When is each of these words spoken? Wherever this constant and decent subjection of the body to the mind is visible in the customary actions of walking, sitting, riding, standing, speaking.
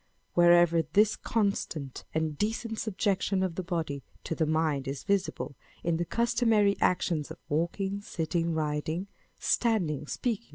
Wherever 0.33 0.81
this 0.81 1.15
constant 1.15 2.05
and 2.11 2.35
decent 2.35 2.79
subjection 2.79 3.43
of 3.43 3.53
the 3.53 3.61
body 3.61 4.01
to 4.23 4.33
the 4.33 4.47
mind 4.47 4.87
is 4.87 5.03
visible 5.03 5.55
in 5.83 5.97
the 5.97 6.05
customary 6.05 6.75
actions 6.81 7.29
of 7.29 7.37
walking, 7.49 8.01
sitting, 8.01 8.51
riding, 8.55 9.05
standing, 9.37 10.07
speaking. 10.07 10.49